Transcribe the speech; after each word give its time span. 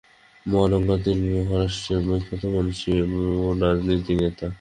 বালগঙ্গাধর 0.45 1.01
তিলক 1.03 1.19
মহারাষ্ট্রদেশীয় 1.39 1.99
বিখ্যাত 2.07 2.43
মনীষী 2.53 2.91
ও 3.39 3.49
রাজনীতিক 3.61 4.17
নেতা। 4.21 4.47